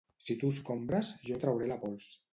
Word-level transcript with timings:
Si 0.27 0.35
tu 0.43 0.47
escombres 0.53 1.11
jo 1.29 1.39
trauré 1.45 1.69
la 1.73 1.79
pols 1.87 2.13